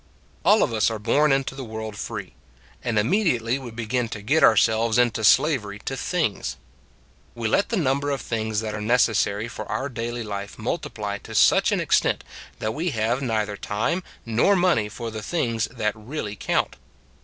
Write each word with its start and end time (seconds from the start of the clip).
All 0.43 0.63
of 0.63 0.73
us 0.73 0.89
are 0.89 0.97
born 0.97 1.31
into 1.31 1.53
the 1.53 1.63
world 1.63 1.95
free: 1.95 2.33
and 2.83 2.97
immediately 2.97 3.59
we 3.59 3.69
begin 3.69 4.09
to 4.09 4.23
get 4.23 4.43
ourselves 4.43 4.97
into 4.97 5.23
slavery 5.23 5.77
to 5.85 5.95
things. 5.95 6.57
We 7.35 7.47
let 7.47 7.69
the 7.69 7.77
number 7.77 8.09
of 8.09 8.19
things 8.19 8.61
that 8.61 8.73
are 8.73 8.81
necessary 8.81 9.47
for 9.47 9.67
our 9.69 9.89
daily 9.89 10.23
life 10.23 10.57
multiply 10.57 11.19
to 11.19 11.35
such 11.35 11.71
an 11.71 11.79
extent 11.79 12.23
that 12.57 12.73
we 12.73 12.89
have 12.89 13.21
neither 13.21 13.55
time 13.55 14.01
nor 14.25 14.55
money 14.55 14.89
for 14.89 15.11
the 15.11 15.21
things 15.21 15.65
that 15.65 15.95
really 15.95 16.35
count. 16.35 16.77